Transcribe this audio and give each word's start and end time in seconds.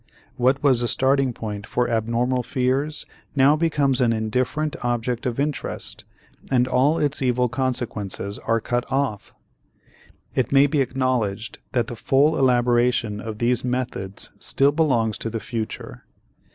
What 0.35 0.63
was 0.63 0.81
a 0.81 0.87
starting 0.87 1.31
point 1.31 1.67
for 1.67 1.87
abnormal 1.87 2.41
fears 2.41 3.05
now 3.35 3.55
becomes 3.55 4.01
an 4.01 4.11
indifferent 4.13 4.75
object 4.81 5.27
of 5.27 5.39
interest 5.39 6.05
and 6.49 6.67
all 6.67 6.97
its 6.97 7.21
evil 7.21 7.47
consequences 7.47 8.39
are 8.39 8.59
cut 8.59 8.83
off. 8.91 9.35
It 10.33 10.51
may 10.51 10.65
be 10.65 10.81
acknowledged 10.81 11.59
that 11.73 11.85
the 11.85 11.95
full 11.95 12.35
elaboration 12.35 13.19
of 13.19 13.37
these 13.37 13.63
methods 13.63 14.31
still 14.39 14.71
belongs 14.71 15.19
to 15.19 15.29
the 15.29 15.39
future. 15.39 16.03